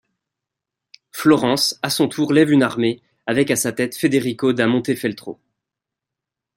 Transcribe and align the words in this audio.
Florence, 1.11 1.77
à 1.83 1.91
son 1.91 2.07
tour 2.07 2.33
lève 2.33 2.49
une 2.49 2.63
armée, 2.63 3.03
avec 3.27 3.51
à 3.51 3.55
sa 3.55 3.71
tête 3.71 3.95
Federico 3.95 4.51
da 4.51 4.65
Montefeltro. 4.65 5.39